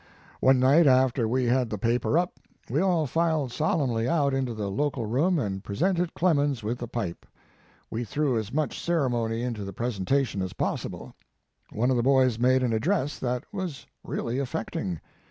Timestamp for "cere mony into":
8.83-9.63